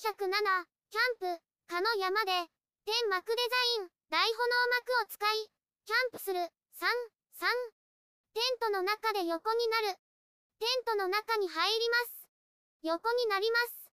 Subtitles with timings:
[0.00, 2.32] 407、キャンプ、かの山で、
[2.88, 4.48] 天幕デザイン、大炎
[4.88, 5.52] 幕を使い、
[5.84, 6.88] キャンプする、3、
[7.36, 7.44] 3。
[8.32, 10.00] テントの中で横になる。
[10.56, 12.24] テントの中に入ります。
[12.80, 13.92] 横になります。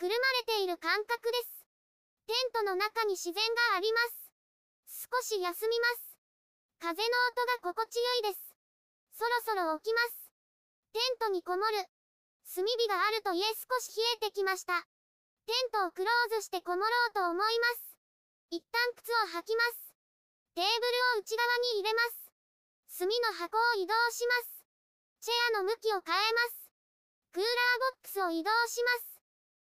[0.00, 1.68] くるまれている感覚です。
[2.24, 4.00] テントの中に自然がありま
[4.88, 5.04] す。
[5.12, 6.16] 少し休みます。
[6.80, 8.56] 風の音が心地よいです。
[9.12, 10.32] そろそろ起きます。
[10.94, 11.84] テントにこもる。
[12.48, 14.88] 炭火があると家少し冷えてきました。
[15.44, 17.96] テントをクローズしてこもろうと思います。
[18.50, 19.92] 一旦靴を履きます。
[20.54, 22.24] テーブルを内側に入れます。
[22.96, 24.64] 炭の箱を移動します。
[25.20, 26.70] チェアの向きを変えます。
[27.32, 29.20] クーラーボックスを移動します。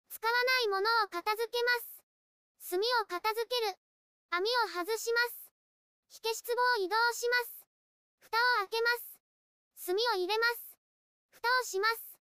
[0.09, 2.70] 使わないものを片付けます。
[2.70, 3.77] 炭を片付ける。
[4.30, 5.50] 網を外します。
[6.08, 7.66] 火消し壺を移動します。
[8.20, 9.19] 蓋を開けます。
[9.84, 10.78] 炭を入れます。
[11.30, 12.16] 蓋をします。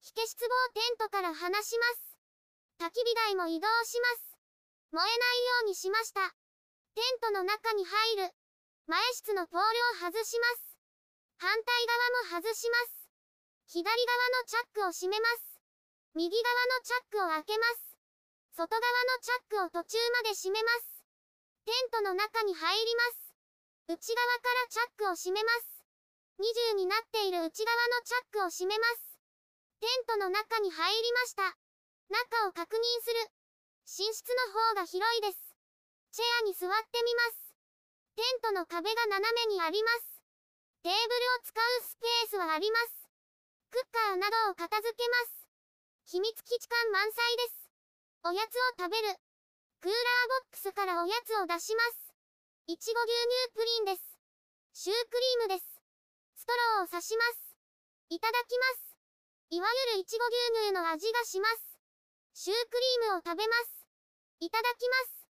[0.00, 2.09] 火消し壺をテントから離します。
[2.80, 4.40] 焚き火台も移動します。
[4.90, 6.32] 燃えないようにしました。
[6.96, 8.32] テントの中に入る。
[8.88, 10.72] 前室のポールを外します。
[11.36, 11.76] 反対
[12.32, 13.04] 側も外します。
[13.68, 13.92] 左側
[14.32, 15.60] のチャックを閉めます。
[16.16, 17.84] 右側のチャックを開けます。
[18.56, 21.04] 外側のチャックを途中まで閉めます。
[21.68, 23.92] テントの中に入ります。
[23.92, 25.84] 内側からチャックを閉めます。
[26.72, 29.20] 20になっている内側のチャックを閉めます。
[29.80, 31.60] テントの中に入りました。
[32.10, 33.30] 中を確認する。
[33.86, 35.38] 寝室の方が広いです。
[36.12, 37.54] チェアに座ってみます。
[38.16, 40.20] テントの壁が斜めにあります。
[40.82, 43.06] テーブルを使うスペースはあります。
[43.70, 45.46] クッカーなどを片付けます。
[46.10, 47.70] 秘密基地感満載です。
[48.24, 49.14] おやつを食べる。
[49.80, 52.12] クーラーボックスからおやつを出します。
[52.66, 54.18] いちご牛乳プリンです。
[54.72, 55.80] シュークリームです。
[56.34, 57.54] ストローを刺します。
[58.10, 58.96] いただきます。
[59.50, 61.69] いわゆるいちご牛乳の味がします。
[62.40, 63.84] シュークリームを食べます。
[64.40, 65.28] いただきます。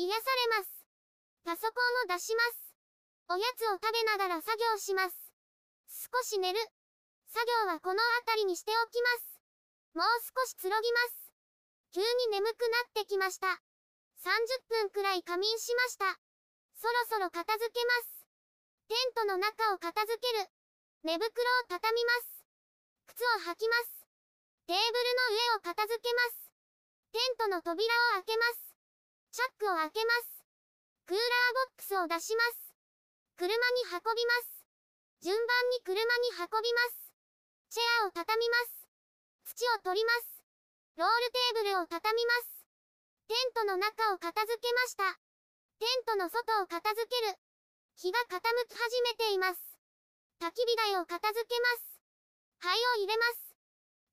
[0.00, 0.88] 癒されます。
[1.44, 1.76] パソコ
[2.08, 2.72] ンを出します。
[3.28, 5.20] おやつを食べながら作業します。
[5.92, 6.58] 少し寝る。
[7.28, 10.00] 作業はこの辺りにしておきます。
[10.00, 11.28] もう少しつろぎます。
[11.92, 13.52] 急に眠くなってきました。
[14.24, 16.08] 30分くらい仮眠しました。
[16.80, 18.24] そろそろ片付けます。
[18.88, 20.48] テントの中を片付ける。
[21.04, 21.28] 寝袋を
[21.68, 22.48] 畳みます。
[23.12, 24.08] 靴を履きます。
[24.64, 26.45] テーブルの上を片付けます。
[27.12, 27.84] テントの扉
[28.18, 28.74] を開けます。
[29.32, 30.44] チャックを開けます。
[31.06, 32.74] クーラーボックスを出します。
[33.36, 33.56] 車に
[33.92, 34.64] 運びます。
[35.20, 37.12] 順番に車に運びます。
[37.70, 38.88] チェアを畳みます。
[39.44, 40.42] 土を取ります。
[40.96, 42.64] ロールテーブルを畳みます。
[43.28, 45.18] テントの中を片付けました。
[45.78, 47.36] テントの外を片付ける。
[47.96, 49.60] 日が傾き始めています。
[50.40, 52.00] 焚き火台を片付けます。
[52.58, 53.56] 灰を入れます。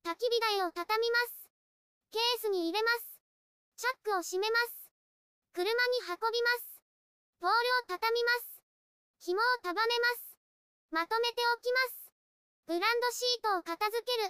[0.04, 1.43] 焚き火台を畳みます。
[2.14, 3.18] ケースに入れます。
[3.74, 4.86] チャックを閉めます。
[5.50, 5.74] 車に
[6.06, 6.78] 運びます。
[7.42, 8.62] ポールを畳みます。
[9.18, 10.38] 紐を束ねます。
[10.94, 12.14] まとめておきます。
[12.70, 14.30] ブランドシートを片付け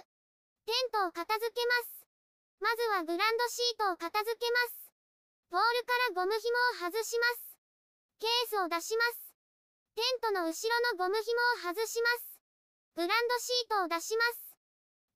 [0.64, 2.08] テントを片付けます。
[2.56, 4.88] まずはグランドシートを片付けます。
[5.52, 6.56] ポールからゴム紐
[6.88, 7.60] を外します。
[8.16, 9.36] ケースを出します。
[9.92, 11.36] テントの後ろのゴム紐
[11.68, 12.40] を外します。
[12.96, 14.56] グランドシートを出します。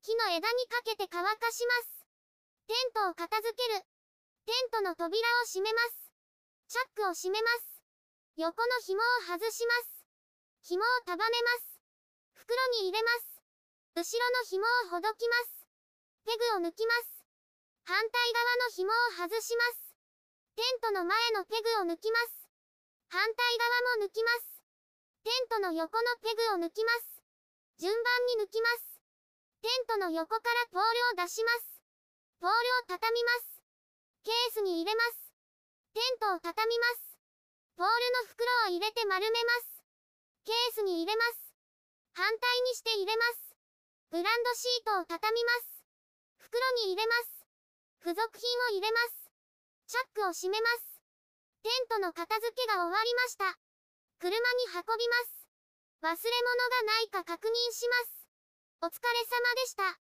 [0.05, 1.98] 木の枝にかけて乾かします。
[2.69, 3.81] テントを片付ける。
[4.45, 5.09] テントの扉
[5.41, 6.13] を閉めます。
[6.69, 7.81] チャックを閉めます。
[8.37, 10.05] 横の紐を外します。
[10.69, 11.81] 紐を束ねます。
[12.37, 13.41] 袋に入れます。
[13.97, 15.65] 後ろの紐をほどきます。
[16.29, 17.25] ペグを抜きます。
[17.89, 19.97] 反対側の紐を外します。
[20.53, 22.53] テントの前のペグを抜きます。
[23.09, 24.61] 反対側も抜きます。
[25.25, 27.25] テントの横のペグを抜きます。
[27.81, 29.01] 順番に抜きます。
[29.65, 31.78] テントの横からポールを出します。
[32.39, 33.59] ポールを畳みます。
[34.23, 35.35] ケースに入れます。
[35.91, 37.19] テントを畳みます。
[37.75, 39.83] ポールの袋を入れて丸めます。
[40.47, 41.51] ケースに入れます。
[42.15, 43.59] 反対にして入れます。
[44.11, 45.83] ブランドシートを畳みます。
[46.39, 47.43] 袋に入れます。
[48.07, 49.31] 付属品を入れます。
[49.91, 51.03] チャックを閉めます。
[51.67, 53.59] テントの片付けが終わりました。
[54.23, 54.39] 車に
[54.79, 55.43] 運びます。
[56.07, 58.31] 忘れ物がないか確認します。
[58.83, 60.08] お疲れ様でした。